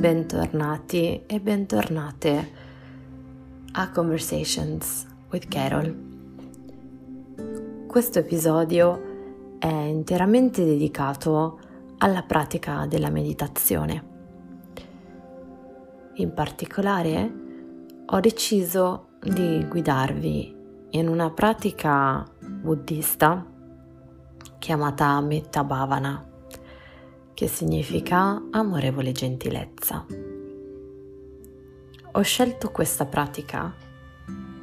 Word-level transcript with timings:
bentornati 0.00 1.24
e 1.26 1.40
bentornate 1.40 2.52
a 3.72 3.90
Conversations 3.90 5.06
with 5.30 5.46
Carol. 5.46 5.94
Questo 7.86 8.18
episodio 8.20 9.58
è 9.58 9.66
interamente 9.66 10.64
dedicato 10.64 11.60
alla 11.98 12.22
pratica 12.22 12.86
della 12.86 13.10
meditazione. 13.10 14.04
In 16.14 16.32
particolare 16.32 17.32
ho 18.06 18.20
deciso 18.20 19.08
di 19.22 19.66
guidarvi 19.68 20.56
in 20.92 21.08
una 21.08 21.28
pratica 21.30 22.26
buddista 22.40 23.44
chiamata 24.58 25.20
Metta 25.20 25.62
Bhavana 25.62 26.29
che 27.40 27.48
significa 27.48 28.48
amorevole 28.50 29.12
gentilezza. 29.12 30.04
Ho 32.12 32.20
scelto 32.20 32.70
questa 32.70 33.06
pratica 33.06 33.74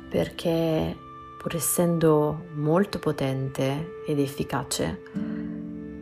perché, 0.07 0.95
pur 1.39 1.55
essendo 1.55 2.45
molto 2.53 2.99
potente 2.99 4.03
ed 4.05 4.19
efficace, 4.19 5.01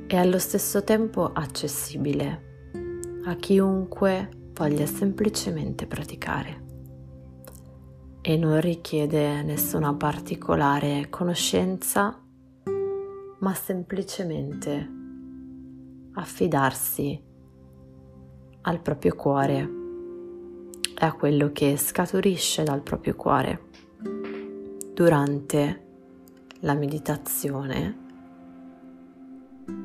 è 0.06 0.18
allo 0.18 0.38
stesso 0.38 0.84
tempo 0.84 1.32
accessibile 1.32 3.22
a 3.24 3.36
chiunque 3.36 4.50
voglia 4.52 4.86
semplicemente 4.86 5.88
praticare 5.88 6.64
e 8.20 8.36
non 8.36 8.60
richiede 8.60 9.44
nessuna 9.44 9.94
particolare 9.94 11.08
conoscenza, 11.10 12.22
ma 13.40 13.54
semplicemente 13.54 14.95
affidarsi 16.16 17.22
al 18.62 18.82
proprio 18.82 19.16
cuore 19.16 19.70
e 20.98 21.06
a 21.06 21.14
quello 21.14 21.52
che 21.52 21.78
scaturisce 21.78 22.64
dal 22.64 22.82
proprio 22.82 23.16
cuore 23.16 23.64
durante 24.94 25.84
la 26.60 26.74
meditazione 26.74 28.04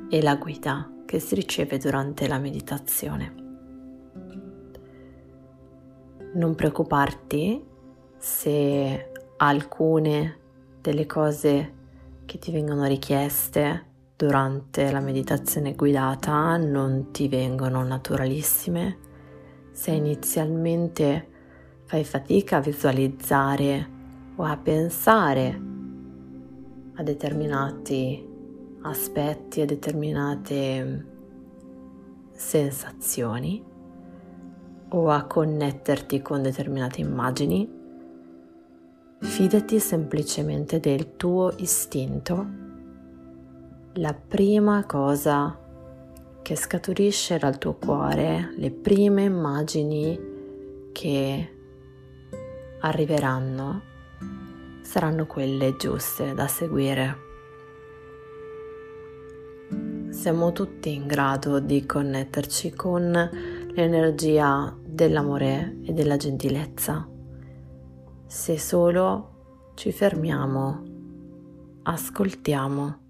e 0.08 0.22
la 0.22 0.36
guida 0.36 0.90
che 1.04 1.18
si 1.18 1.34
riceve 1.34 1.78
durante 1.78 2.28
la 2.28 2.38
meditazione. 2.38 3.34
Non 6.34 6.54
preoccuparti 6.54 7.62
se 8.16 9.12
alcune 9.36 10.38
delle 10.80 11.06
cose 11.06 11.74
che 12.24 12.38
ti 12.38 12.52
vengono 12.52 12.86
richieste 12.86 13.88
durante 14.20 14.90
la 14.90 15.00
meditazione 15.00 15.74
guidata 15.74 16.58
non 16.58 17.10
ti 17.10 17.26
vengono 17.26 17.82
naturalissime, 17.82 18.98
se 19.72 19.92
inizialmente 19.92 21.28
fai 21.86 22.04
fatica 22.04 22.58
a 22.58 22.60
visualizzare 22.60 23.88
o 24.36 24.44
a 24.44 24.58
pensare 24.58 25.60
a 26.96 27.02
determinati 27.02 28.28
aspetti, 28.82 29.62
a 29.62 29.64
determinate 29.64 31.06
sensazioni 32.32 33.64
o 34.90 35.08
a 35.08 35.24
connetterti 35.24 36.20
con 36.20 36.42
determinate 36.42 37.00
immagini, 37.00 37.66
fidati 39.20 39.80
semplicemente 39.80 40.78
del 40.78 41.16
tuo 41.16 41.54
istinto 41.56 42.68
la 43.94 44.14
prima 44.14 44.84
cosa 44.84 45.58
che 46.42 46.56
scaturisce 46.56 47.38
dal 47.38 47.58
tuo 47.58 47.74
cuore, 47.74 48.52
le 48.56 48.70
prime 48.70 49.24
immagini 49.24 50.18
che 50.92 51.56
arriveranno 52.80 53.82
saranno 54.82 55.26
quelle 55.26 55.76
giuste 55.76 56.34
da 56.34 56.46
seguire. 56.46 57.28
Siamo 60.10 60.52
tutti 60.52 60.92
in 60.92 61.06
grado 61.06 61.60
di 61.60 61.86
connetterci 61.86 62.72
con 62.72 63.10
l'energia 63.72 64.76
dell'amore 64.82 65.78
e 65.84 65.92
della 65.92 66.16
gentilezza 66.16 67.10
se 68.30 68.60
solo 68.60 69.72
ci 69.74 69.90
fermiamo, 69.90 70.84
ascoltiamo 71.82 73.09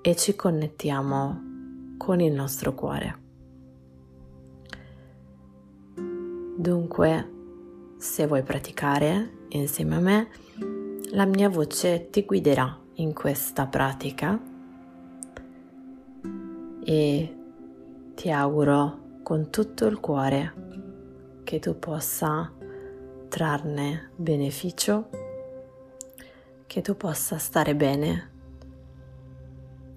e 0.00 0.16
ci 0.16 0.34
connettiamo 0.36 1.96
con 1.96 2.20
il 2.20 2.32
nostro 2.32 2.74
cuore. 2.74 3.26
Dunque, 6.56 7.32
se 7.98 8.26
vuoi 8.26 8.42
praticare 8.42 9.46
insieme 9.48 9.96
a 9.96 10.00
me, 10.00 10.28
la 11.10 11.24
mia 11.24 11.48
voce 11.48 12.10
ti 12.10 12.24
guiderà 12.24 12.78
in 12.94 13.12
questa 13.12 13.66
pratica 13.66 14.40
e 16.84 17.36
ti 18.14 18.30
auguro 18.30 19.20
con 19.22 19.50
tutto 19.50 19.86
il 19.86 20.00
cuore 20.00 20.54
che 21.44 21.58
tu 21.58 21.78
possa 21.78 22.52
trarne 23.28 24.10
beneficio, 24.16 25.08
che 26.66 26.80
tu 26.80 26.96
possa 26.96 27.38
stare 27.38 27.74
bene 27.74 28.36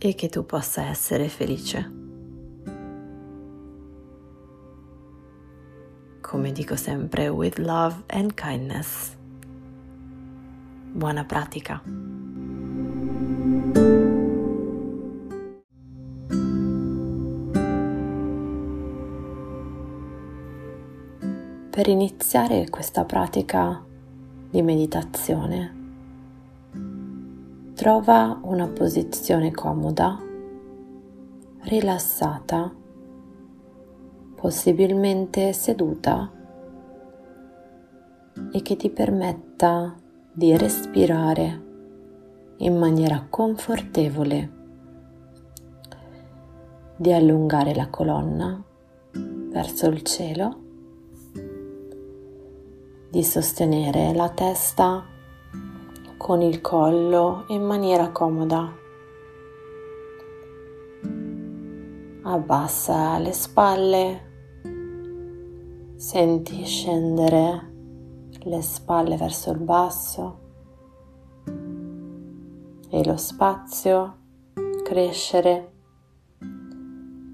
e 0.04 0.16
che 0.16 0.30
tu 0.30 0.44
possa 0.48 0.86
essere 0.86 1.30
felice. 1.30 2.00
Come 6.22 6.52
dico 6.52 6.76
sempre, 6.76 7.28
with 7.28 7.60
love 7.60 8.02
and 8.08 8.34
kindness. 8.34 9.16
Buona 10.92 11.24
pratica. 11.24 11.84
Per 21.70 21.88
iniziare 21.88 22.70
questa 22.70 23.06
pratica 23.06 23.84
di 24.50 24.62
meditazione 24.64 25.81
Trova 27.82 28.40
una 28.44 28.68
posizione 28.68 29.50
comoda, 29.50 30.16
rilassata, 31.62 32.72
possibilmente 34.36 35.52
seduta 35.52 36.32
e 38.52 38.62
che 38.62 38.76
ti 38.76 38.92
permetta 38.92 39.96
di 40.32 40.56
respirare 40.56 41.64
in 42.58 42.78
maniera 42.78 43.26
confortevole, 43.28 44.52
di 46.98 47.12
allungare 47.12 47.74
la 47.74 47.90
colonna 47.90 48.64
verso 49.50 49.88
il 49.88 50.04
cielo, 50.04 50.62
di 53.10 53.24
sostenere 53.24 54.14
la 54.14 54.30
testa 54.30 55.11
con 56.22 56.44
il 56.44 56.62
collo 56.62 57.46
in 57.48 57.64
maniera 57.64 58.12
comoda. 58.12 58.72
Abbassa 62.22 63.18
le 63.18 63.34
spalle, 63.34 64.32
senti 65.96 66.64
scendere 66.64 67.72
le 68.44 68.62
spalle 68.62 69.18
verso 69.18 69.50
il 69.50 69.58
basso 69.58 70.40
e 72.88 73.04
lo 73.04 73.18
spazio 73.18 74.18
crescere 74.84 75.72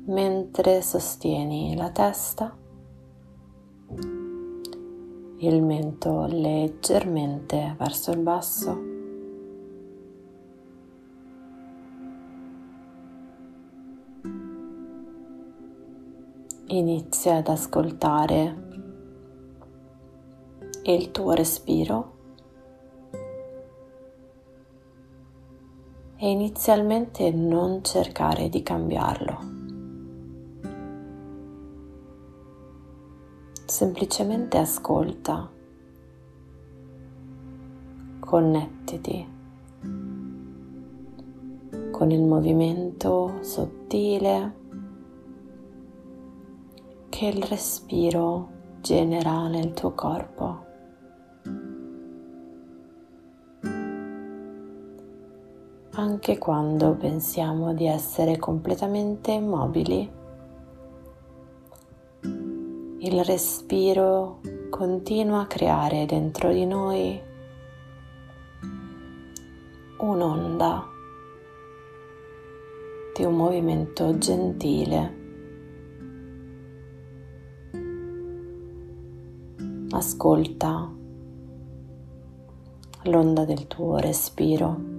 mentre 0.06 0.82
sostieni 0.82 1.76
la 1.76 1.90
testa, 1.90 2.56
il 5.40 5.62
mento 5.62 6.26
leggermente 6.26 7.76
verso 7.78 8.12
il 8.12 8.20
basso. 8.20 8.96
Inizia 16.70 17.36
ad 17.36 17.48
ascoltare 17.48 18.66
il 20.84 21.12
tuo 21.12 21.32
respiro 21.34 22.16
e 26.18 26.30
inizialmente 26.30 27.30
non 27.32 27.84
cercare 27.84 28.50
di 28.50 28.64
cambiarlo. 28.64 29.57
Semplicemente 33.78 34.58
ascolta, 34.58 35.48
connettiti 38.20 39.28
con 41.92 42.10
il 42.10 42.24
movimento 42.24 43.38
sottile 43.42 44.56
che 47.10 47.28
il 47.28 47.44
respiro 47.44 48.50
genera 48.82 49.48
nel 49.48 49.74
tuo 49.74 49.92
corpo. 49.92 50.66
Anche 55.92 56.38
quando 56.40 56.96
pensiamo 56.96 57.76
di 57.76 57.86
essere 57.86 58.38
completamente 58.40 59.34
immobili, 59.34 60.17
il 63.00 63.24
respiro 63.24 64.40
continua 64.72 65.42
a 65.42 65.46
creare 65.46 66.08
dentro 66.08 66.52
di 66.52 66.66
noi 66.66 67.22
un'onda 70.00 70.84
di 73.16 73.24
un 73.24 73.36
movimento 73.36 74.18
gentile. 74.18 75.16
Ascolta 79.92 80.92
l'onda 83.04 83.46
del 83.46 83.68
tuo 83.68 83.98
respiro. 83.98 84.97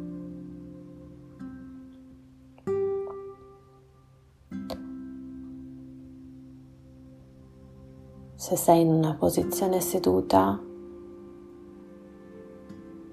Se 8.48 8.56
sei 8.56 8.80
in 8.80 8.88
una 8.88 9.12
posizione 9.12 9.78
seduta, 9.78 10.58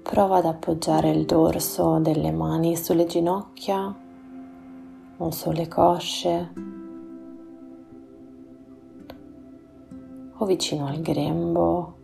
prova 0.02 0.38
ad 0.38 0.46
appoggiare 0.46 1.10
il 1.10 1.26
dorso 1.26 1.98
delle 1.98 2.32
mani 2.32 2.74
sulle 2.74 3.04
ginocchia 3.04 3.94
o 5.18 5.30
sulle 5.30 5.68
cosce 5.68 6.52
o 10.38 10.44
vicino 10.46 10.86
al 10.86 11.02
grembo. 11.02 11.96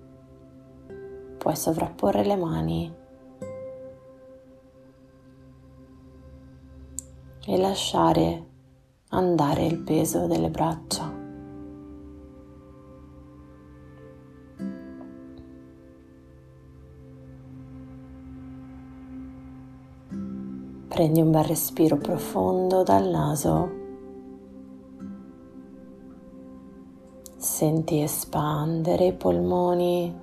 Puoi 1.39 1.57
sovrapporre 1.57 2.27
le 2.27 2.37
mani 2.37 2.95
e 7.47 7.57
lasciare 7.57 8.47
andare 9.09 9.65
il 9.65 9.79
peso 9.79 10.27
delle 10.27 10.51
braccia. 10.51 11.22
Prendi 20.93 21.23
un 21.23 21.31
bel 21.31 21.45
respiro 21.45 21.97
profondo 21.97 22.83
dal 22.83 23.09
naso. 23.09 23.71
Senti 27.39 28.03
espandere 28.03 29.07
i 29.07 29.13
polmoni 29.15 30.15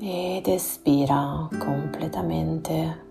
ed 0.00 0.46
espira 0.48 1.48
completamente. 1.58 3.04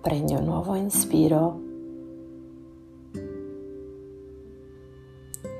Prendi 0.00 0.34
un 0.34 0.44
nuovo 0.44 0.76
inspiro 0.76 1.60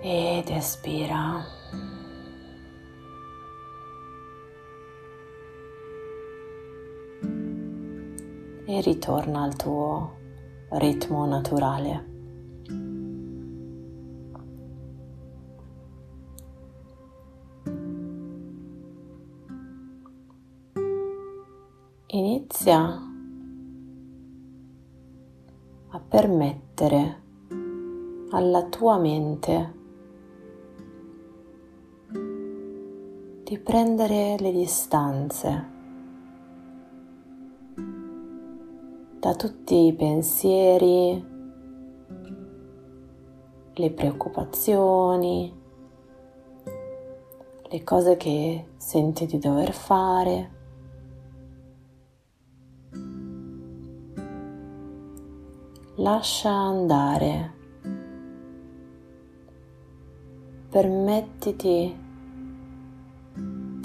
ed 0.00 0.48
espira. 0.48 1.63
E 8.66 8.80
ritorna 8.80 9.42
al 9.42 9.56
tuo 9.56 10.16
ritmo 10.70 11.26
naturale. 11.26 12.12
Inizia 22.06 23.02
a 25.88 26.00
permettere 26.00 27.22
alla 28.30 28.64
tua 28.64 28.98
mente 28.98 29.72
di 33.44 33.58
prendere 33.58 34.36
le 34.38 34.52
distanze 34.52 35.73
da 39.24 39.34
tutti 39.34 39.86
i 39.86 39.94
pensieri, 39.94 41.24
le 43.72 43.90
preoccupazioni, 43.90 45.50
le 47.62 47.84
cose 47.84 48.18
che 48.18 48.72
senti 48.76 49.24
di 49.24 49.38
dover 49.38 49.72
fare. 49.72 50.50
Lascia 55.94 56.50
andare. 56.50 57.54
Permettiti 60.68 61.96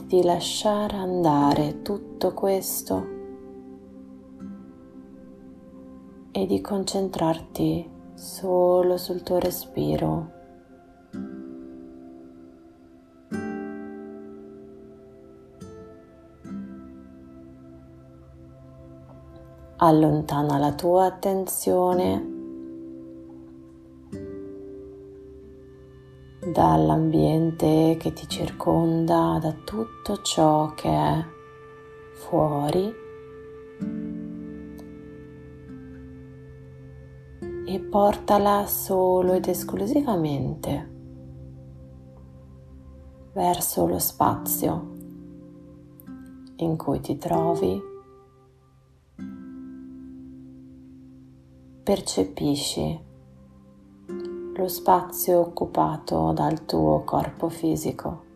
di 0.03 0.21
lasciare 0.21 0.97
andare 0.97 1.81
tutto 1.81 2.33
questo 2.33 3.18
e 6.41 6.45
di 6.45 6.61
concentrarti 6.61 7.89
solo 8.13 8.95
sul 8.95 9.23
tuo 9.23 9.39
respiro. 9.39 10.37
Allontana 19.81 20.57
la 20.57 20.73
tua 20.73 21.07
attenzione 21.07 22.37
dall'ambiente 26.53 27.97
che 27.99 28.13
ti 28.13 28.27
circonda, 28.29 29.39
da 29.41 29.51
tutto 29.65 30.21
ciò 30.21 30.73
che 30.73 30.89
è 30.89 31.25
fuori 32.13 32.98
portala 37.89 38.67
solo 38.67 39.33
ed 39.33 39.47
esclusivamente 39.47 40.97
verso 43.33 43.87
lo 43.87 43.97
spazio 43.97 44.97
in 46.57 46.77
cui 46.77 46.99
ti 46.99 47.17
trovi. 47.17 47.81
Percepisci 51.83 52.99
lo 54.53 54.67
spazio 54.67 55.39
occupato 55.39 56.31
dal 56.33 56.65
tuo 56.65 57.03
corpo 57.03 57.49
fisico. 57.49 58.27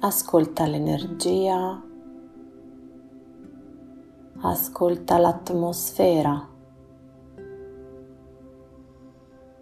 Ascolta 0.00 0.66
l'energia 0.66 1.82
ascolta 4.46 5.16
l'atmosfera 5.16 6.46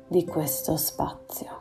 di 0.08 0.24
questo 0.24 0.76
spazio. 0.76 1.60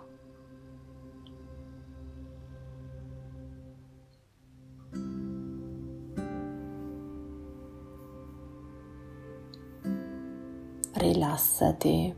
Rilassati 10.94 12.16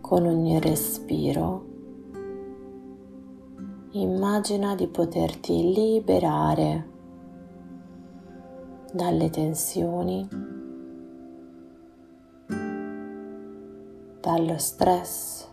con 0.00 0.26
ogni 0.26 0.60
respiro 0.60 1.73
immagina 3.96 4.74
di 4.74 4.88
poterti 4.88 5.72
liberare 5.72 6.88
dalle 8.92 9.30
tensioni, 9.30 10.26
dallo 14.20 14.58
stress. 14.58 15.48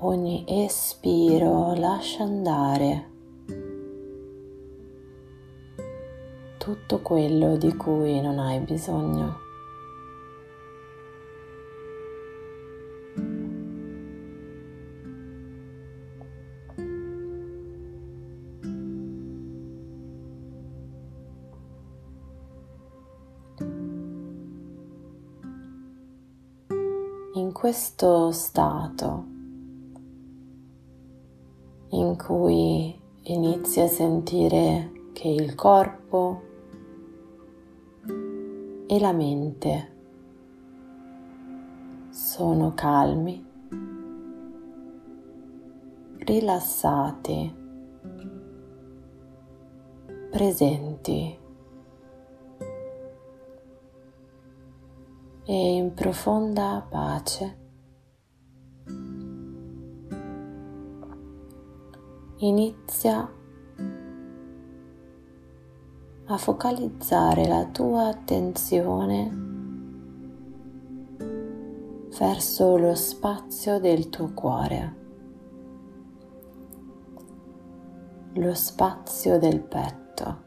Ogni 0.00 0.44
espiro 0.46 1.74
lascia 1.74 2.24
andare 2.24 3.10
tutto 6.58 7.00
quello 7.00 7.56
di 7.56 7.74
cui 7.76 8.20
non 8.20 8.38
hai 8.38 8.60
bisogno. 8.60 9.41
Questo 27.72 28.30
stato 28.32 29.24
in 31.88 32.18
cui 32.22 32.94
inizi 33.22 33.80
a 33.80 33.88
sentire 33.88 35.08
che 35.14 35.28
il 35.28 35.54
corpo 35.54 36.42
e 38.86 39.00
la 39.00 39.12
mente 39.12 39.90
sono 42.10 42.74
calmi, 42.74 43.42
rilassati, 46.18 47.54
presenti 50.30 51.38
e 55.44 55.74
in 55.74 55.94
profonda 55.94 56.86
pace. 56.86 57.60
Inizia 62.44 63.32
a 66.24 66.36
focalizzare 66.36 67.46
la 67.46 67.66
tua 67.66 68.08
attenzione 68.08 69.30
verso 72.18 72.76
lo 72.78 72.96
spazio 72.96 73.78
del 73.78 74.08
tuo 74.08 74.32
cuore, 74.34 74.96
lo 78.32 78.54
spazio 78.54 79.38
del 79.38 79.60
petto. 79.60 80.42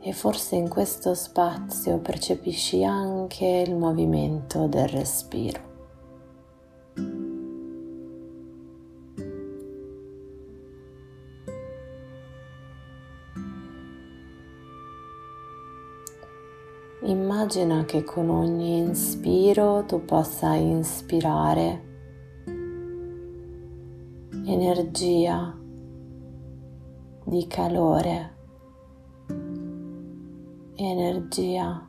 E 0.00 0.12
forse 0.14 0.56
in 0.56 0.70
questo 0.70 1.12
spazio 1.12 1.98
percepisci 1.98 2.82
anche 2.82 3.64
il 3.66 3.76
movimento 3.76 4.66
del 4.68 4.88
respiro. 4.88 5.67
Immagina 17.50 17.86
che 17.86 18.04
con 18.04 18.28
ogni 18.28 18.76
inspiro 18.76 19.82
tu 19.86 20.04
possa 20.04 20.52
inspirare 20.52 21.82
energia 24.44 25.58
di 27.24 27.46
calore, 27.46 28.36
energia 30.74 31.88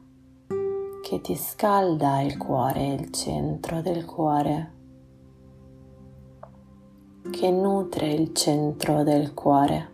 che 1.01 1.19
ti 1.19 1.35
scalda 1.35 2.21
il 2.21 2.37
cuore, 2.37 2.93
il 2.93 3.11
centro 3.11 3.81
del 3.81 4.05
cuore, 4.05 4.73
che 7.31 7.51
nutre 7.51 8.13
il 8.13 8.31
centro 8.31 9.03
del 9.03 9.33
cuore 9.33 9.89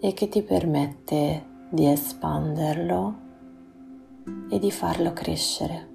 e 0.00 0.12
che 0.12 0.28
ti 0.28 0.42
permette 0.42 1.52
di 1.70 1.86
espanderlo 1.86 3.22
e 4.48 4.58
di 4.58 4.70
farlo 4.70 5.12
crescere. 5.12 5.92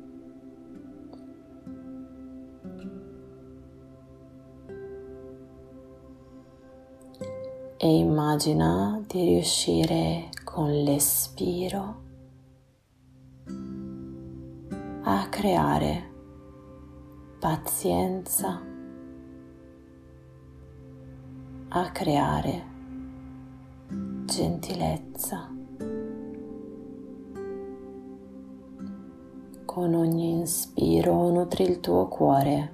E 7.78 7.98
immagina 7.98 9.02
di 9.08 9.24
riuscire 9.24 10.30
con 10.44 10.70
l'espiro 10.70 12.08
a 15.04 15.28
creare 15.30 16.12
pazienza, 17.40 18.62
a 21.70 21.92
creare 21.92 22.64
gentilezza. 24.26 25.59
Con 29.72 29.94
ogni 29.94 30.32
inspiro 30.32 31.30
nutri 31.30 31.64
il 31.64 31.80
tuo 31.80 32.08
cuore. 32.08 32.72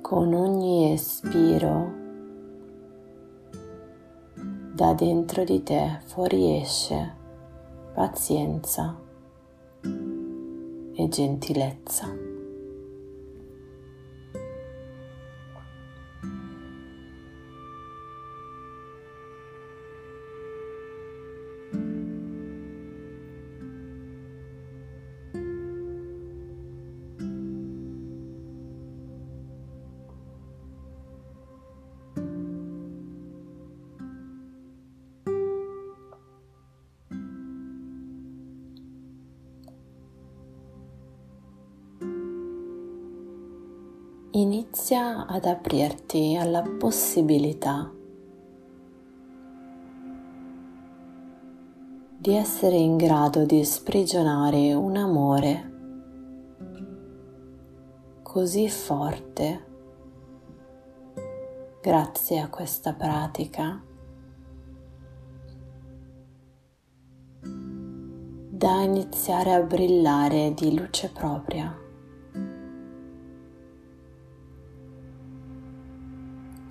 Con 0.00 0.34
ogni 0.34 0.92
espiro 0.92 1.92
da 4.74 4.92
dentro 4.94 5.44
di 5.44 5.62
te 5.62 6.00
fuoriesce 6.06 7.14
pazienza 7.94 8.98
e 10.94 11.08
gentilezza. 11.08 12.31
Inizia 44.34 45.26
ad 45.26 45.44
aprirti 45.44 46.38
alla 46.40 46.62
possibilità 46.62 47.92
di 52.16 52.34
essere 52.34 52.76
in 52.76 52.96
grado 52.96 53.44
di 53.44 53.62
sprigionare 53.62 54.72
un 54.72 54.96
amore 54.96 55.70
così 58.22 58.70
forte 58.70 59.66
grazie 61.82 62.40
a 62.40 62.48
questa 62.48 62.94
pratica 62.94 63.84
da 68.48 68.80
iniziare 68.80 69.52
a 69.52 69.60
brillare 69.60 70.54
di 70.54 70.78
luce 70.78 71.10
propria. 71.10 71.81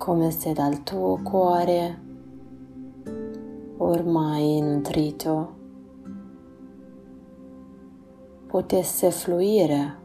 Come 0.02 0.32
se 0.32 0.52
dal 0.52 0.82
tuo 0.82 1.20
cuore 1.22 2.00
ormai 3.76 4.60
nutrito 4.60 5.54
potesse 8.48 9.12
fluire 9.12 10.00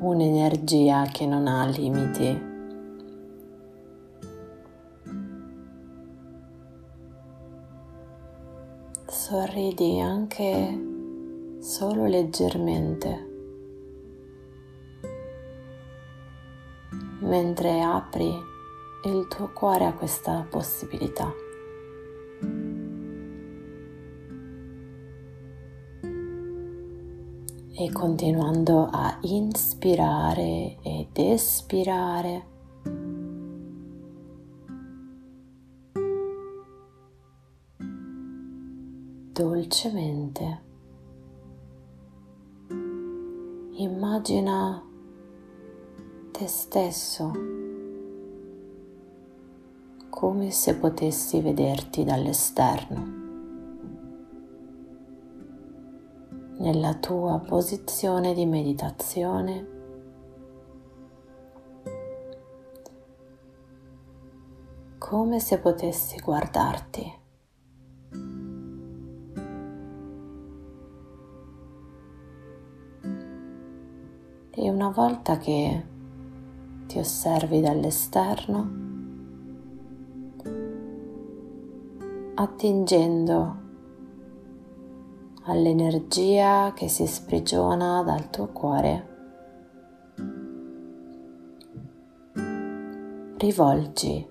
un'energia 0.00 1.04
che 1.04 1.24
non 1.24 1.46
ha 1.46 1.66
limiti. 1.66 2.46
Sorridi 9.06 10.00
anche 10.00 11.56
solo 11.60 12.06
leggermente. 12.06 13.27
Mentre 17.28 17.82
apri 17.82 18.26
il 19.04 19.28
tuo 19.28 19.50
cuore 19.52 19.84
a 19.84 19.92
questa 19.92 20.46
possibilità. 20.48 21.32
E 27.80 27.92
continuando 27.92 28.88
a 28.90 29.18
inspirare 29.20 30.78
ed 30.82 31.16
espirare, 31.16 32.46
dolcemente 39.32 40.66
immagina 43.74 44.87
te 46.38 46.46
stesso 46.46 47.32
come 50.08 50.52
se 50.52 50.76
potessi 50.76 51.40
vederti 51.40 52.04
dall'esterno. 52.04 53.16
Nella 56.58 56.94
tua 56.94 57.40
posizione 57.40 58.34
di 58.34 58.46
meditazione 58.46 59.66
come 64.96 65.40
se 65.40 65.58
potessi 65.58 66.20
guardarti. 66.20 67.16
E 74.50 74.70
una 74.70 74.90
volta 74.90 75.36
che 75.38 75.96
ti 76.88 76.98
osservi 76.98 77.60
dall'esterno, 77.60 78.70
attingendo 82.34 83.56
all'energia 85.42 86.72
che 86.72 86.88
si 86.88 87.06
sprigiona 87.06 88.02
dal 88.02 88.30
tuo 88.30 88.46
cuore, 88.46 89.16
rivolgi 93.36 94.26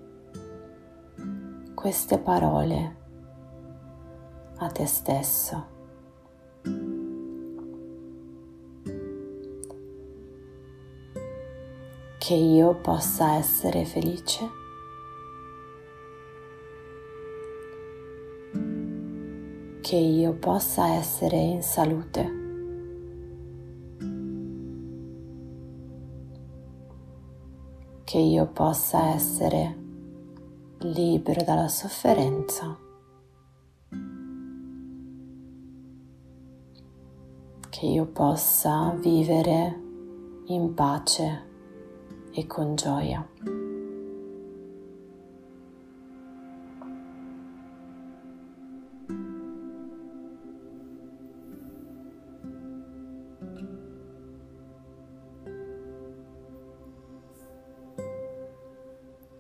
queste 1.76 2.18
parole 2.18 2.96
a 4.58 4.68
te 4.72 4.86
stesso. 4.88 5.77
Che 12.28 12.34
io 12.34 12.76
possa 12.76 13.36
essere 13.36 13.86
felice. 13.86 14.50
Che 19.80 19.96
io 19.96 20.34
possa 20.34 20.90
essere 20.90 21.38
in 21.38 21.62
salute. 21.62 22.32
Che 28.04 28.18
io 28.18 28.46
possa 28.48 29.14
essere 29.14 29.78
libero 30.80 31.44
dalla 31.46 31.70
sofferenza, 31.70 32.78
che 37.70 37.86
io 37.86 38.06
possa 38.06 38.94
vivere 39.00 39.82
in 40.48 40.74
pace 40.74 41.47
e 42.38 42.46
con 42.46 42.76
gioia. 42.76 43.28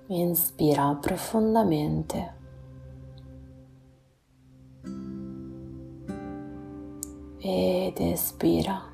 Inspira 0.07 0.97
profondamente. 0.99 2.33
Ed 7.37 7.99
espira. 7.99 8.86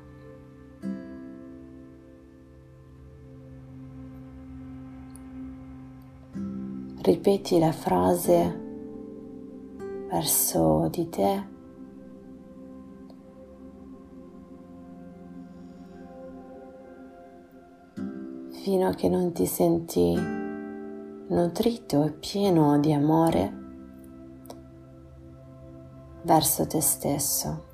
Ripeti 7.04 7.58
la 7.58 7.70
frase 7.70 8.62
verso 10.08 10.88
di 10.90 11.08
te. 11.10 11.52
fino 18.62 18.88
a 18.88 18.94
che 18.94 19.10
non 19.10 19.32
ti 19.32 19.44
senti 19.44 20.14
nutrito 21.28 22.04
e 22.04 22.12
pieno 22.12 22.78
di 22.78 22.94
amore 22.94 23.52
verso 26.22 26.66
te 26.66 26.80
stesso. 26.80 27.73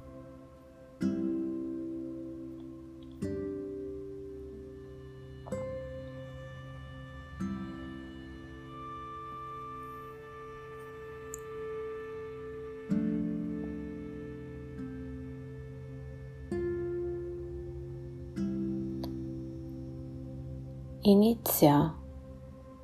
Inizia 21.04 21.94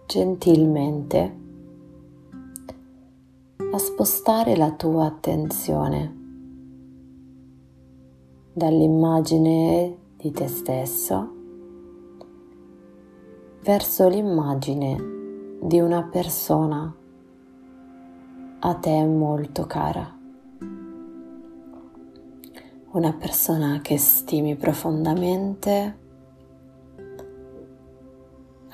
gentilmente 0.06 1.36
a 3.70 3.76
spostare 3.76 4.56
la 4.56 4.72
tua 4.72 5.04
attenzione 5.04 6.16
dall'immagine 8.54 9.98
di 10.16 10.30
te 10.30 10.48
stesso 10.48 11.34
verso 13.62 14.08
l'immagine 14.08 14.96
di 15.60 15.78
una 15.80 16.02
persona 16.04 16.96
a 18.60 18.74
te 18.76 19.04
molto 19.04 19.66
cara. 19.66 20.18
Una 22.92 23.12
persona 23.12 23.80
che 23.82 23.98
stimi 23.98 24.56
profondamente 24.56 26.04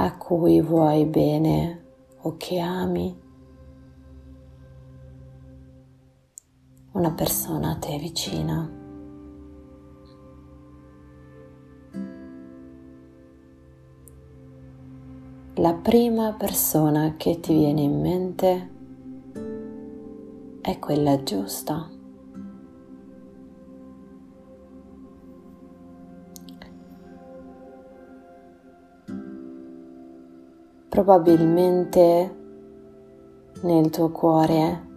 a 0.03 0.17
cui 0.17 0.61
vuoi 0.61 1.05
bene 1.05 1.85
o 2.23 2.37
che 2.37 2.59
ami, 2.59 3.17
una 6.91 7.13
persona 7.13 7.71
a 7.71 7.77
te 7.77 7.99
vicina. 7.99 8.69
La 15.55 15.75
prima 15.75 16.33
persona 16.33 17.15
che 17.17 17.39
ti 17.39 17.53
viene 17.53 17.83
in 17.83 18.01
mente 18.01 18.71
è 20.63 20.79
quella 20.81 21.23
giusta. 21.23 21.92
Probabilmente 30.93 32.37
nel 33.63 33.89
tuo 33.89 34.11
cuore 34.11 34.91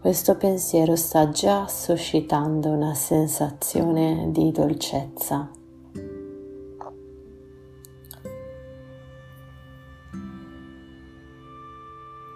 questo 0.00 0.38
pensiero 0.38 0.96
sta 0.96 1.28
già 1.28 1.68
suscitando 1.68 2.70
una 2.70 2.94
sensazione 2.94 4.30
di 4.30 4.50
dolcezza. 4.50 5.50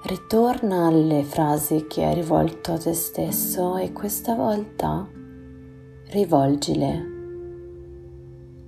Ritorna 0.02 0.88
alle 0.88 1.22
frasi 1.22 1.86
che 1.86 2.04
hai 2.04 2.12
rivolto 2.12 2.72
a 2.72 2.78
te 2.78 2.92
stesso 2.92 3.78
e 3.78 3.90
questa 3.92 4.34
volta 4.34 5.08
rivolgile 6.08 7.12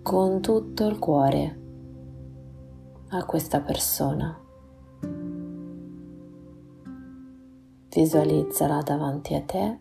con 0.02 0.40
tutto 0.40 0.86
il 0.86 0.98
cuore 0.98 1.64
a 3.16 3.24
questa 3.24 3.61
persona. 3.61 4.38
Visualizzala 7.88 8.83
davanti 8.83 9.35
a 9.35 9.42
te 9.42 9.81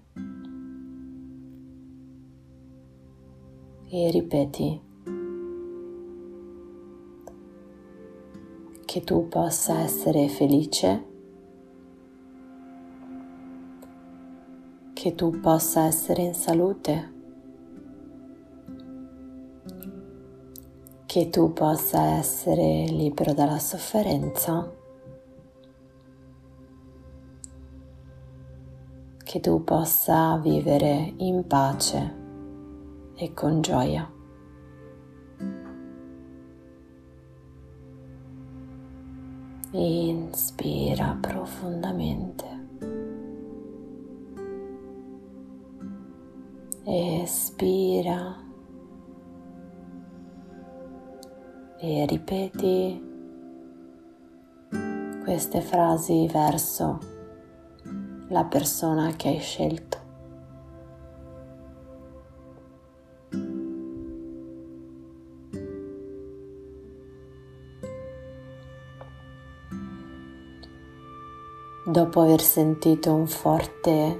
e 3.89 4.11
ripeti 4.11 4.81
che 8.85 9.03
tu 9.03 9.27
possa 9.27 9.79
essere 9.79 10.29
felice, 10.29 11.05
che 14.93 15.13
tu 15.13 15.39
possa 15.41 15.81
essere 15.83 16.21
in 16.21 16.33
salute 16.33 17.14
che 21.15 21.29
tu 21.29 21.53
possa 21.53 22.17
essere 22.17 22.83
libero 22.89 23.33
dalla 23.33 23.57
sofferenza, 23.57 24.69
che 29.23 29.39
tu 29.39 29.63
possa 29.63 30.35
vivere 30.35 31.13
in 31.15 31.47
pace 31.47 32.15
e 33.15 33.33
con 33.33 33.61
gioia. 33.61 34.11
Inspira 39.71 41.17
profondamente. 41.21 42.45
Espira 46.83 48.44
e 51.87 52.05
ripeti 52.07 52.99
queste 55.23 55.61
frasi 55.61 56.27
verso 56.31 56.99
la 58.29 58.43
persona 58.45 59.13
che 59.15 59.27
hai 59.27 59.39
scelto. 59.39 60.03
Dopo 71.85 72.21
aver 72.21 72.41
sentito 72.41 73.13
un 73.13 73.27
forte 73.27 74.19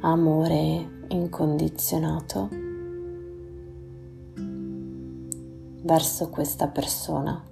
amore 0.00 1.04
incondizionato 1.08 2.63
verso 5.84 6.30
questa 6.30 6.68
persona. 6.68 7.42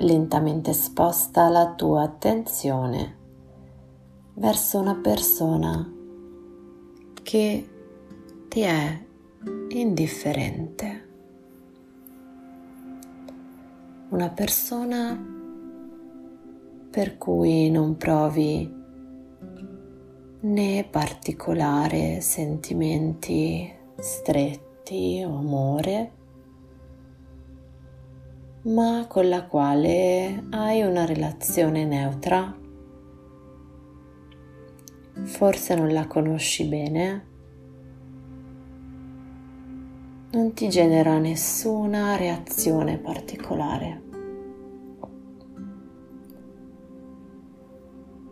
Lentamente 0.00 0.72
sposta 0.74 1.48
la 1.48 1.72
tua 1.74 2.02
attenzione 2.02 3.16
verso 4.34 4.78
una 4.78 4.94
persona 4.94 5.90
che 7.22 7.68
ti 8.48 8.60
è 8.60 9.06
indifferente. 9.70 11.06
Una 14.10 14.28
persona 14.28 15.36
per 16.90 17.18
cui 17.18 17.70
non 17.70 17.96
provi 17.96 18.77
né 20.40 20.86
particolare 20.88 22.20
sentimenti 22.20 23.72
stretti 23.96 25.24
o 25.26 25.36
amore, 25.36 26.12
ma 28.62 29.06
con 29.08 29.28
la 29.28 29.44
quale 29.46 30.44
hai 30.50 30.82
una 30.82 31.04
relazione 31.04 31.84
neutra. 31.84 32.56
Forse 35.24 35.74
non 35.74 35.92
la 35.92 36.06
conosci 36.06 36.64
bene, 36.64 37.26
non 40.30 40.52
ti 40.52 40.68
genera 40.68 41.18
nessuna 41.18 42.14
reazione 42.16 42.98
particolare. 42.98 44.07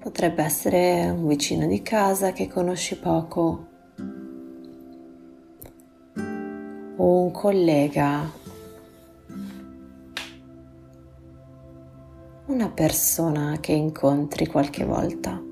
Potrebbe 0.07 0.45
essere 0.45 1.11
un 1.11 1.27
vicino 1.27 1.67
di 1.67 1.83
casa 1.83 2.31
che 2.31 2.47
conosci 2.47 2.97
poco 2.97 3.67
o 6.97 7.23
un 7.23 7.33
collega, 7.33 8.31
una 12.47 12.71
persona 12.71 13.59
che 13.59 13.73
incontri 13.73 14.47
qualche 14.47 14.85
volta. 14.85 15.43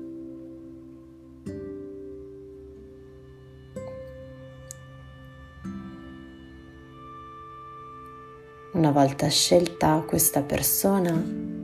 Una 8.71 8.91
volta 8.91 9.27
scelta 9.27 10.01
questa 10.07 10.41
persona, 10.43 11.54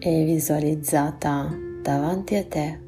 e 0.00 0.24
visualizzata 0.24 1.54
davanti 1.82 2.34
a 2.34 2.44
te. 2.44 2.80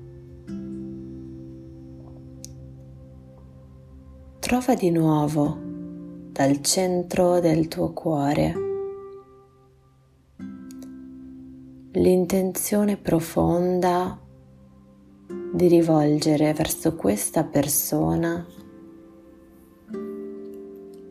Trova 4.41 4.75
di 4.75 4.91
nuovo 4.91 5.57
dal 6.33 6.61
centro 6.63 7.39
del 7.39 7.69
tuo 7.69 7.93
cuore 7.93 8.71
l'intenzione 11.93 12.97
profonda 12.97 14.19
di 15.53 15.69
rivolgere 15.69 16.55
verso 16.55 16.97
questa 16.97 17.45
persona 17.45 18.47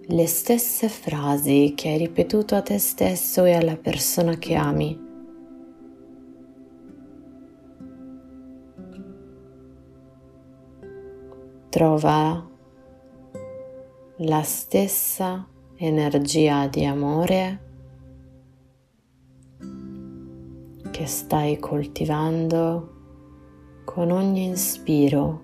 le 0.08 0.28
stesse 0.28 0.90
frasi 0.90 1.74
che 1.76 1.90
hai 1.90 1.98
ripetuto 2.00 2.56
a 2.56 2.62
te 2.62 2.80
stesso 2.80 3.46
e 3.46 3.54
alla 3.54 3.78
persona 3.78 4.38
che 4.38 4.56
ami. 4.56 5.11
Trova 11.72 12.50
la 14.18 14.42
stessa 14.42 15.48
energia 15.78 16.68
di 16.68 16.84
amore 16.84 17.60
che 20.92 21.06
stai 21.06 21.58
coltivando 21.60 22.90
con 23.86 24.12
ogni 24.12 24.44
inspiro 24.44 25.44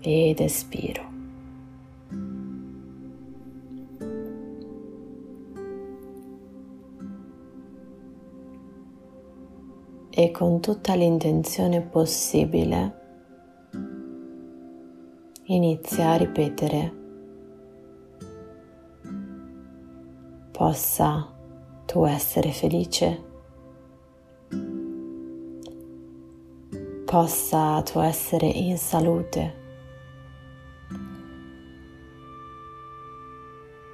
ed 0.00 0.40
espiro. 0.40 1.06
E 10.10 10.30
con 10.32 10.60
tutta 10.60 10.94
l'intenzione 10.96 11.80
possibile 11.80 12.97
inizia 15.50 16.10
a 16.10 16.16
ripetere. 16.16 16.92
Possa 20.52 21.34
tu 21.86 22.04
essere 22.04 22.50
felice, 22.50 23.24
possa 27.06 27.80
tu 27.82 28.00
essere 28.00 28.46
in 28.46 28.76
salute, 28.76 29.54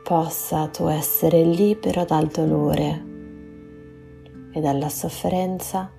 possa 0.03 0.67
tu 0.69 0.89
essere 0.89 1.45
libero 1.45 2.05
dal 2.05 2.27
dolore 2.27 3.05
e 4.51 4.61
dalla 4.61 4.89
sofferenza. 4.89 5.93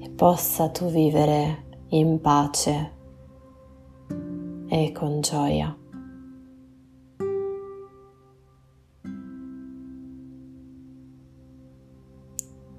E 0.00 0.10
possa 0.10 0.70
tu 0.70 0.88
vivere 0.88 1.63
in 1.94 2.20
pace 2.20 2.92
e 4.66 4.90
con 4.92 5.20
gioia. 5.20 5.76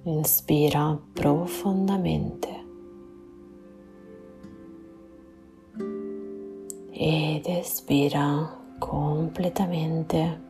Inspira 0.03 0.99
profondamente 1.13 2.63
ed 6.91 7.45
espira 7.47 8.75
completamente. 8.79 10.44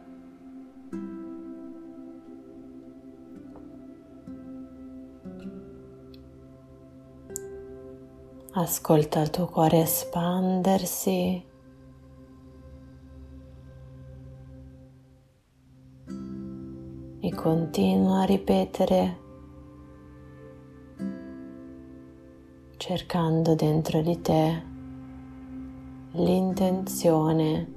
Ascolta 8.58 9.20
il 9.20 9.32
tuo 9.32 9.48
cuore 9.48 9.82
espandersi. 9.82 11.46
E 17.20 17.34
continua 17.36 18.22
a 18.22 18.24
ripetere 18.24 19.20
cercando 22.78 23.56
dentro 23.56 24.02
di 24.02 24.22
te 24.22 24.64
l'intenzione 26.12 27.74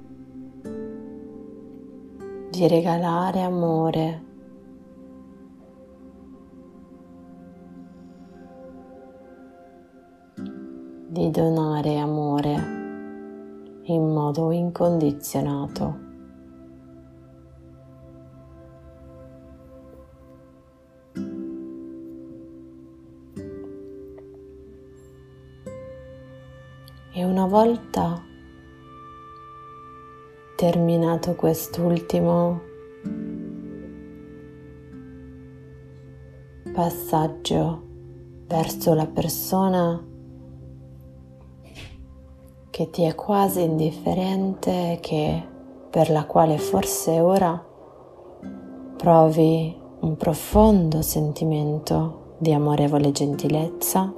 di 2.51 2.67
regalare 2.69 3.41
amore 3.41 4.28
di 11.11 11.31
donare 11.31 11.97
amore 11.97 12.53
in 13.85 14.13
modo 14.13 14.51
incondizionato. 14.51 16.07
E 27.11 27.23
una 27.25 27.47
volta 27.47 28.23
terminato 30.55 31.33
quest'ultimo 31.33 32.61
passaggio 36.71 37.81
verso 38.45 38.93
la 38.93 39.07
persona 39.07 40.08
che 42.79 42.89
ti 42.91 43.03
è 43.03 43.13
quasi 43.13 43.61
indifferente 43.63 44.99
che 45.01 45.43
per 45.89 46.09
la 46.09 46.23
quale 46.23 46.57
forse 46.57 47.19
ora 47.19 47.61
provi 48.95 49.77
un 49.99 50.15
profondo 50.15 51.01
sentimento 51.01 52.35
di 52.37 52.53
amorevole 52.53 53.11
gentilezza. 53.11 54.13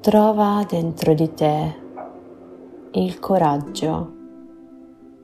Trova 0.00 0.64
dentro 0.68 1.12
di 1.12 1.34
te 1.34 1.74
il 2.92 3.18
coraggio 3.18 4.14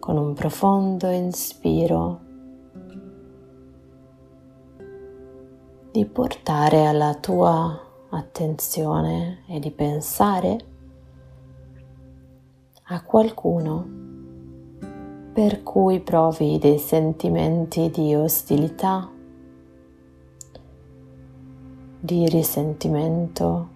con 0.01 0.17
un 0.17 0.35
profondo 0.35 1.11
inspiro 1.11 2.32
di 5.93 6.07
portare 6.07 6.87
alla 6.87 7.15
tua 7.15 7.79
attenzione 8.09 9.45
e 9.47 9.61
di 9.61 9.71
pensare 9.71 10.59
a 12.85 13.03
qualcuno 13.03 13.87
per 15.35 15.63
cui 15.63 16.01
provi 16.01 16.59
dei 16.59 16.79
sentimenti 16.79 17.91
di 17.91 18.15
ostilità, 18.15 19.11
di 22.01 22.27
risentimento, 22.27 23.69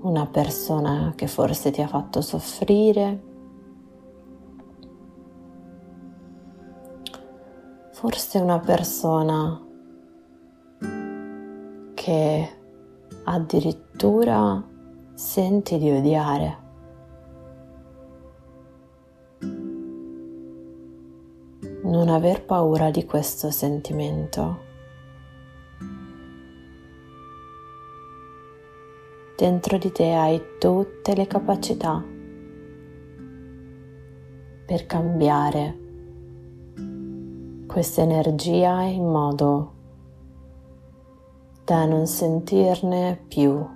una 0.00 0.26
persona 0.26 1.14
che 1.16 1.28
forse 1.28 1.70
ti 1.70 1.80
ha 1.80 1.88
fatto 1.88 2.20
soffrire, 2.20 3.31
forse 8.02 8.38
una 8.40 8.58
persona 8.58 9.64
che 11.94 12.48
addirittura 13.22 14.60
senti 15.14 15.78
di 15.78 15.88
odiare. 15.88 16.58
Non 21.84 22.08
aver 22.08 22.44
paura 22.44 22.90
di 22.90 23.04
questo 23.04 23.52
sentimento. 23.52 24.58
Dentro 29.36 29.78
di 29.78 29.92
te 29.92 30.12
hai 30.12 30.42
tutte 30.58 31.14
le 31.14 31.28
capacità 31.28 32.04
per 34.66 34.86
cambiare 34.86 35.81
questa 37.72 38.02
energia 38.02 38.82
in 38.82 39.06
modo 39.06 39.72
da 41.64 41.86
non 41.86 42.06
sentirne 42.06 43.24
più 43.26 43.66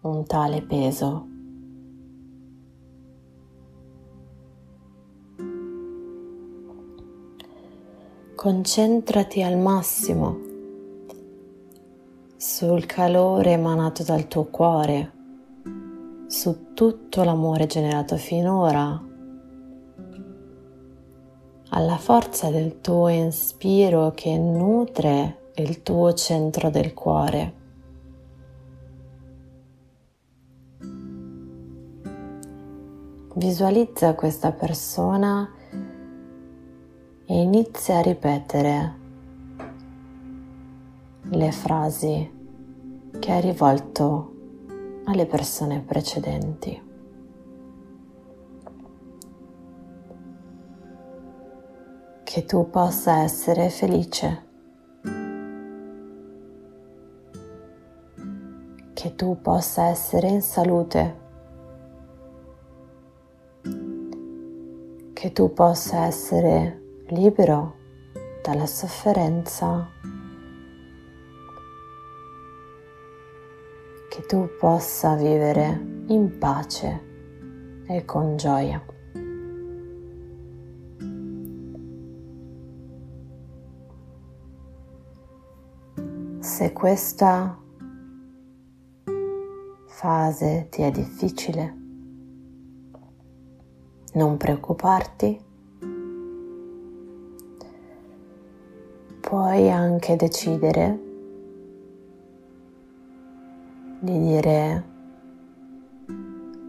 un 0.00 0.24
tale 0.24 0.62
peso. 0.62 1.26
Concentrati 8.34 9.42
al 9.42 9.58
massimo 9.58 10.40
sul 12.34 12.86
calore 12.86 13.52
emanato 13.52 14.02
dal 14.02 14.26
tuo 14.26 14.44
cuore, 14.44 15.12
su 16.28 16.72
tutto 16.72 17.22
l'amore 17.22 17.66
generato 17.66 18.16
finora 18.16 19.10
alla 21.74 21.96
forza 21.96 22.50
del 22.50 22.80
tuo 22.80 23.08
inspiro 23.08 24.12
che 24.14 24.36
nutre 24.36 25.50
il 25.54 25.82
tuo 25.82 26.12
centro 26.12 26.68
del 26.68 26.92
cuore. 26.92 27.60
Visualizza 33.34 34.14
questa 34.14 34.52
persona 34.52 35.50
e 37.24 37.40
inizia 37.40 37.98
a 37.98 38.02
ripetere 38.02 38.96
le 41.22 41.52
frasi 41.52 42.40
che 43.18 43.32
hai 43.32 43.40
rivolto 43.40 44.32
alle 45.04 45.24
persone 45.24 45.80
precedenti. 45.80 46.91
Che 52.32 52.46
tu 52.46 52.70
possa 52.70 53.18
essere 53.18 53.68
felice, 53.68 54.46
che 58.94 59.14
tu 59.14 59.38
possa 59.42 59.88
essere 59.88 60.28
in 60.28 60.40
salute, 60.40 61.20
che 65.12 65.32
tu 65.32 65.52
possa 65.52 66.06
essere 66.06 67.02
libero 67.08 67.74
dalla 68.42 68.64
sofferenza, 68.64 69.90
che 74.08 74.22
tu 74.22 74.48
possa 74.58 75.16
vivere 75.16 76.04
in 76.06 76.38
pace 76.38 77.84
e 77.88 78.06
con 78.06 78.38
gioia. 78.38 78.82
Se 86.62 86.72
questa 86.72 87.58
fase 89.86 90.68
ti 90.70 90.82
è 90.82 90.92
difficile, 90.92 91.76
non 94.12 94.36
preoccuparti, 94.36 95.40
puoi 99.18 99.70
anche 99.72 100.14
decidere 100.14 101.00
di 103.98 104.18
dire 104.20 104.84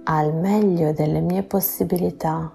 al 0.06 0.34
meglio 0.34 0.91
delle 0.91 1.19
mie 1.19 1.43
possibilità. 1.43 2.51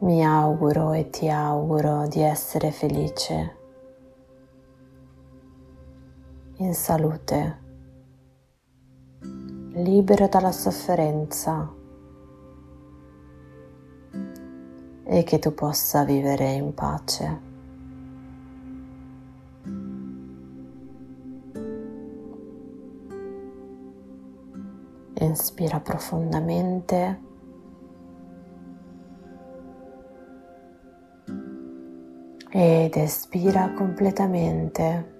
Mi 0.00 0.22
auguro 0.22 0.92
e 0.92 1.08
ti 1.08 1.30
auguro 1.30 2.06
di 2.08 2.20
essere 2.20 2.70
felice 2.70 3.56
in 6.60 6.74
salute, 6.74 7.58
libero 9.72 10.28
dalla 10.28 10.52
sofferenza 10.52 11.72
e 15.04 15.22
che 15.22 15.38
tu 15.38 15.54
possa 15.54 16.04
vivere 16.04 16.52
in 16.52 16.74
pace. 16.74 17.48
Inspira 25.14 25.80
profondamente. 25.80 27.28
Ed 32.50 32.96
espira 32.96 33.72
completamente. 33.72 35.19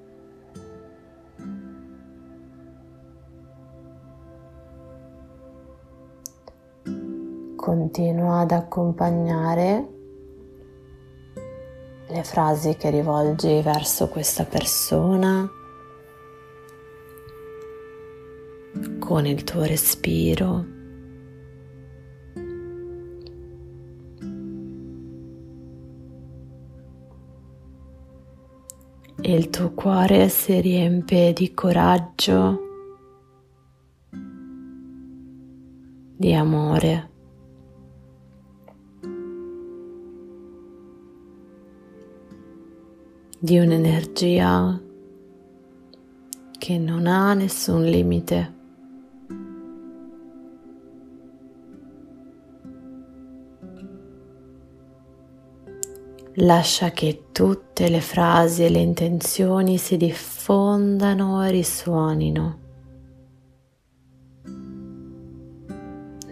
Continua 7.61 8.41
ad 8.41 8.53
accompagnare 8.53 9.89
le 12.09 12.25
frasi 12.25 12.75
che 12.77 12.89
rivolgi 12.89 13.61
verso 13.61 14.09
questa 14.09 14.45
persona 14.45 15.47
con 18.99 19.27
il 19.27 19.45
tuo 19.45 19.65
respiro. 19.65 20.79
E 29.21 29.35
il 29.35 29.51
tuo 29.51 29.73
cuore 29.75 30.31
si 30.31 30.59
riempie 30.63 31.35
di 31.35 31.53
coraggio, 31.53 32.59
di 36.17 36.33
amore. 36.33 37.10
Di 43.51 43.59
un'energia 43.59 44.81
che 46.57 46.79
non 46.79 47.09
ha 47.09 47.35
nessun 47.35 47.83
limite. 47.83 48.55
Lascia 56.35 56.93
che 56.93 57.25
tutte 57.33 57.89
le 57.89 58.01
frasi 58.01 58.67
e 58.67 58.71
le 58.71 58.79
intenzioni 58.79 59.79
si 59.79 59.97
diffondano 59.97 61.45
e 61.45 61.51
risuonino 61.51 62.59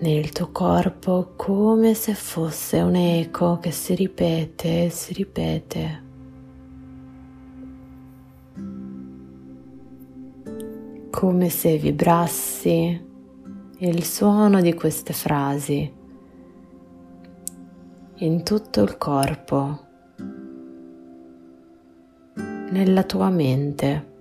nel 0.00 0.30
tuo 0.30 0.52
corpo 0.52 1.32
come 1.34 1.94
se 1.94 2.14
fosse 2.14 2.80
un 2.80 2.94
eco 2.94 3.58
che 3.58 3.72
si 3.72 3.96
ripete 3.96 4.84
e 4.84 4.90
si 4.90 5.12
ripete. 5.14 6.06
Come 11.18 11.48
se 11.48 11.78
vibrassi 11.78 13.06
il 13.78 14.04
suono 14.04 14.60
di 14.60 14.72
queste 14.72 15.12
frasi 15.12 15.92
in 18.18 18.44
tutto 18.44 18.82
il 18.82 18.96
corpo 18.96 19.86
nella 22.70 23.02
tua 23.02 23.30
mente 23.30 24.12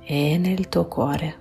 e 0.00 0.38
nel 0.38 0.70
tuo 0.70 0.88
cuore. 0.88 1.39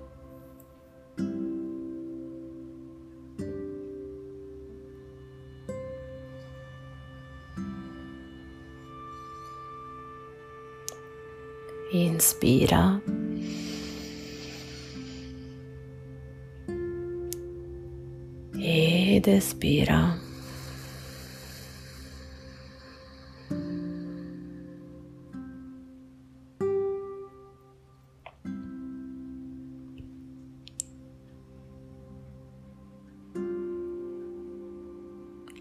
Ed 19.60 19.80
espira. 19.80 20.18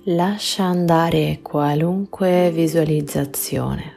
Lascia 0.05 0.65
andare 0.65 1.41
qualunque 1.43 2.51
visualizzazione, 2.51 3.97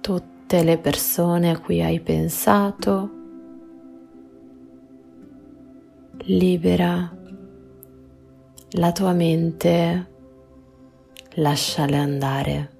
tutte 0.00 0.62
le 0.62 0.78
persone 0.78 1.50
a 1.50 1.58
cui 1.58 1.82
hai 1.82 1.98
pensato, 1.98 3.10
libera 6.18 7.15
la 8.70 8.92
tua 8.92 9.12
mente, 9.12 10.06
lasciale 11.34 11.96
andare. 11.96 12.74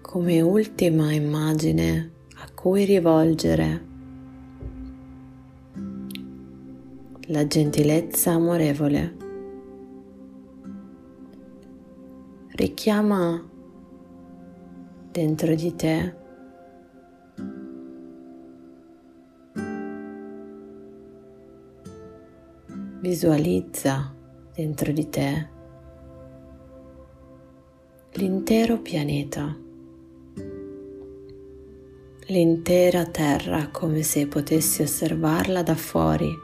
Come 0.00 0.40
ultima 0.40 1.12
immagine 1.12 2.12
cui 2.64 2.86
rivolgere 2.86 3.84
la 7.26 7.46
gentilezza 7.46 8.30
amorevole. 8.30 9.16
Richiama 12.52 13.53
dentro 15.14 15.54
di 15.54 15.76
te 15.76 16.14
visualizza 22.98 24.12
dentro 24.52 24.90
di 24.90 25.08
te 25.08 25.48
l'intero 28.14 28.80
pianeta 28.80 29.56
l'intera 32.26 33.06
terra 33.06 33.68
come 33.68 34.02
se 34.02 34.26
potessi 34.26 34.82
osservarla 34.82 35.62
da 35.62 35.76
fuori. 35.76 36.43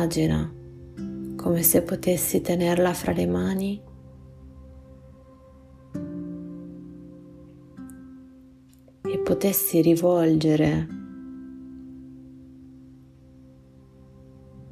Immagina 0.00 0.50
come 1.36 1.62
se 1.62 1.82
potessi 1.82 2.40
tenerla 2.40 2.94
fra 2.94 3.12
le 3.12 3.26
mani 3.26 3.82
e 9.02 9.18
potessi 9.18 9.82
rivolgere 9.82 10.88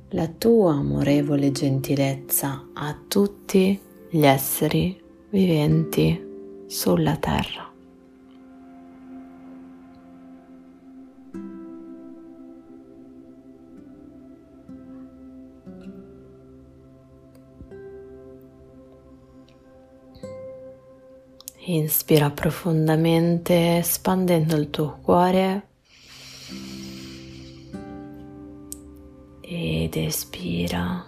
la 0.09 0.29
tua 0.29 0.77
amorevole 0.77 1.53
gentilezza 1.53 2.71
a 2.73 2.99
tutti 3.07 3.79
gli 4.09 4.25
esseri 4.25 4.99
viventi 5.29 6.65
sulla 6.69 7.19
terra. 7.19 7.68
Inspira 21.71 22.31
profondamente 22.31 23.77
espandendo 23.77 24.57
il 24.57 24.71
tuo 24.71 24.99
cuore 25.03 25.69
ed 29.43 29.95
espira. 29.95 31.05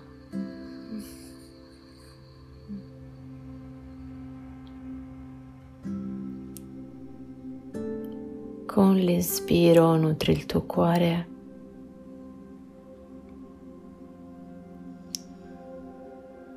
Con 8.67 8.97
l'inspiro 8.97 9.97
nutri 9.97 10.33
il 10.33 10.45
tuo 10.45 10.63
cuore. 10.67 11.29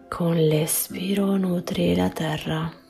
Con 0.09 0.35
l'espiro 0.35 1.37
nutri 1.37 1.95
la 1.95 2.09
terra. 2.09 2.82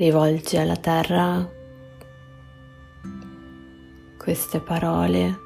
Rivolgi 0.00 0.56
alla 0.56 0.76
terra 0.76 1.46
queste 4.16 4.58
parole 4.60 5.38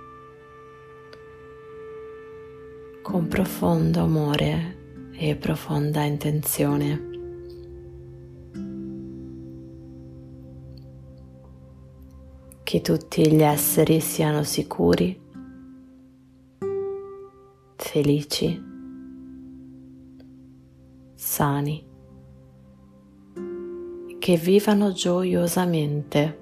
con 3.03 3.26
profondo 3.26 4.03
amore 4.03 5.11
e 5.11 5.35
profonda 5.35 6.05
intenzione. 6.05 7.11
Che 12.62 12.81
tutti 12.81 13.33
gli 13.33 13.43
esseri 13.43 13.99
siano 13.99 14.45
sicuri, 14.45 15.20
felici, 17.74 18.62
sani 21.12 21.93
che 24.25 24.39
vivano 24.39 24.91
gioiosamente, 24.93 26.39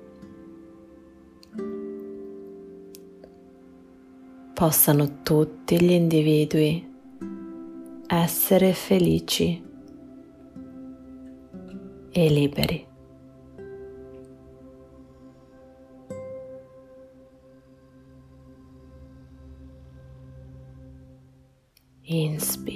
possano 4.55 5.23
tutti 5.25 5.83
gli 5.83 5.91
individui 5.91 6.95
essere 8.07 8.73
felici 8.73 9.61
e 12.13 12.29
liberi. 12.29 12.87
Inspira. 22.03 22.72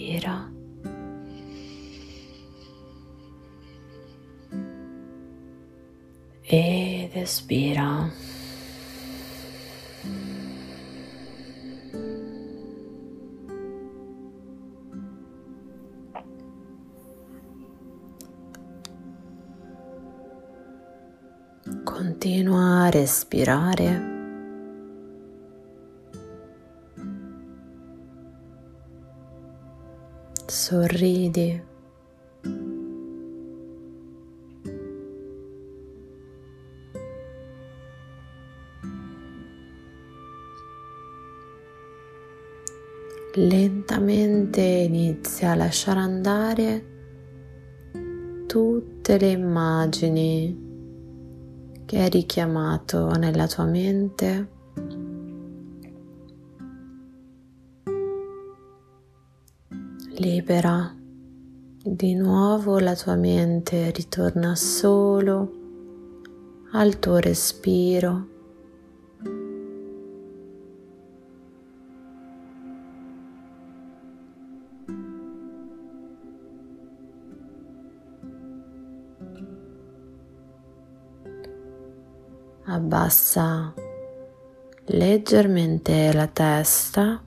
Ed 7.26 7.32
espira. 7.32 8.08
Continua 21.82 22.84
a 22.84 22.90
respirare. 22.90 24.14
Sorridi. 30.46 31.74
Lentamente 43.38 44.62
inizia 44.62 45.50
a 45.50 45.56
lasciare 45.56 46.00
andare 46.00 46.86
tutte 48.46 49.18
le 49.18 49.30
immagini 49.30 50.64
che 51.84 52.00
hai 52.00 52.08
richiamato 52.08 53.10
nella 53.10 53.46
tua 53.46 53.64
mente. 53.64 54.48
Libera 60.14 60.96
di 61.84 62.14
nuovo 62.14 62.78
la 62.78 62.96
tua 62.96 63.16
mente, 63.16 63.90
ritorna 63.90 64.54
solo 64.54 65.52
al 66.72 66.98
tuo 66.98 67.18
respiro. 67.18 68.35
Abbassa 82.86 83.74
leggermente 84.86 86.12
la 86.12 86.28
testa. 86.28 87.20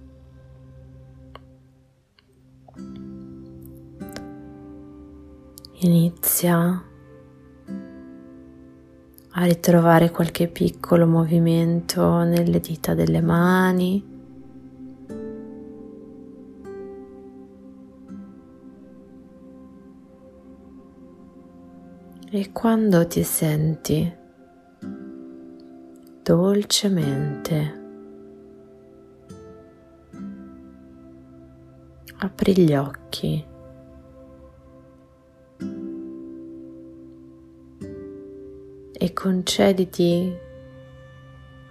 Inizia 5.82 6.84
a 9.32 9.43
ritrovare 9.43 10.12
qualche 10.12 10.47
piccolo 10.47 11.05
movimento 11.05 12.24
nelle 12.24 12.62
dita 12.62 12.93
delle 12.93 13.22
mani. 13.22 14.18
E 22.32 22.51
quando 22.51 23.07
ti 23.07 23.24
senti 23.24 24.19
dolcemente. 26.30 27.82
Apri 32.18 32.56
gli 32.56 32.76
occhi. 32.76 33.44
E 38.92 39.14
concediti 39.14 40.38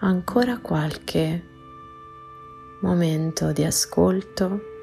ancora 0.01 0.59
qualche 0.59 1.45
momento 2.81 3.53
di 3.53 3.63
ascolto. 3.65 4.77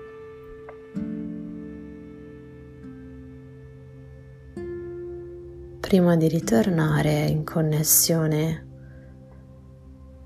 prima 5.79 6.15
di 6.17 6.27
ritornare 6.27 7.25
in 7.27 7.43
connessione 7.45 8.74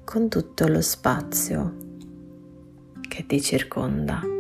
con 0.09 0.27
tutto 0.27 0.67
lo 0.67 0.81
spazio 0.81 1.75
che 3.07 3.27
ti 3.27 3.39
circonda. 3.39 4.38